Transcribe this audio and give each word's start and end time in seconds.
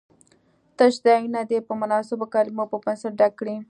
تش 0.77 0.93
ځایونه 1.05 1.41
دې 1.49 1.59
په 1.67 1.73
مناسبو 1.81 2.25
کلمو 2.33 2.63
په 2.71 2.77
پنسل 2.85 3.11
ډک 3.19 3.33
کړي. 3.39 3.55